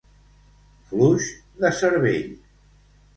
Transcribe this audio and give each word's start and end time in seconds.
Fluix 0.87 1.27
de 1.65 1.71
cervell. 1.81 2.33